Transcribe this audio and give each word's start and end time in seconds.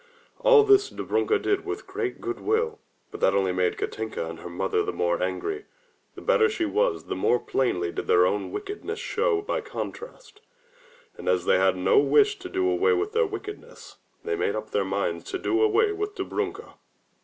All 0.39 0.63
this 0.63 0.89
Dobrunka 0.89 1.37
did 1.39 1.63
with 1.63 1.85
great 1.85 2.19
good 2.19 2.39
will, 2.39 2.79
but 3.11 3.19
that 3.19 3.35
only 3.35 3.51
made 3.51 3.77
Katinka 3.77 4.25
and 4.27 4.39
her 4.39 4.49
mother 4.49 4.81
the 4.81 4.91
more 4.91 5.21
angry. 5.21 5.65
The 6.15 6.23
better 6.23 6.49
she 6.49 6.65
was, 6.65 7.03
the 7.05 7.15
more 7.15 7.37
plainly 7.39 7.91
did 7.91 8.07
their 8.07 8.25
own 8.25 8.51
wickedness 8.51 8.97
show 8.97 9.43
by 9.43 9.61
contrast, 9.61 10.41
and 11.19 11.29
as 11.29 11.45
they 11.45 11.59
had 11.59 11.77
no 11.77 11.99
wish 11.99 12.39
to 12.39 12.49
do 12.49 12.67
away 12.67 12.93
with 12.93 13.11
their 13.11 13.27
wicked 13.27 13.59
ness, 13.61 13.97
they 14.23 14.35
made 14.35 14.55
up 14.55 14.71
their 14.71 14.83
minds 14.83 15.23
to 15.25 15.37
do 15.37 15.61
away 15.61 15.91
with 15.91 16.15
Dobrunka. 16.15 16.77